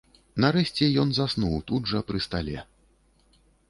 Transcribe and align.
Нарэшце 0.45 0.89
ён 1.03 1.13
заснуў 1.19 1.55
тут 1.71 1.81
жа 1.95 2.05
пры 2.11 2.19
стале. 2.31 2.69